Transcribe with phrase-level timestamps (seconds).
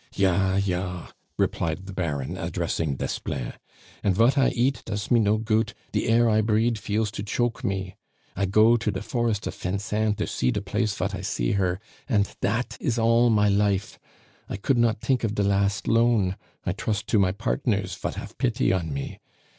[0.15, 3.53] "Ja, ja," replied the Baron, addressing Desplein.
[4.01, 7.63] "And vat I eat does me no goot, de air I breade feels to choke
[7.63, 7.97] me.
[8.35, 11.79] I go to de forest of Fincennes to see de place vat I see her
[12.09, 13.99] and dat is all my life.
[14.49, 18.35] I could not tink of de last loan I trust to my partners vat haf
[18.39, 19.19] pity on me.